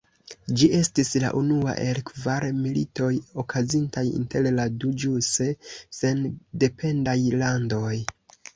[0.59, 3.11] Ĝi estis la unua el kvar militoj
[3.45, 5.51] okazintaj inter la du ĵuse
[6.01, 7.97] sendependaj landoj.